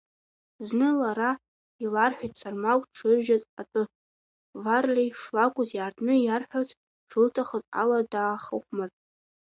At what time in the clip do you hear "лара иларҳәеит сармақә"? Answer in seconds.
0.99-2.85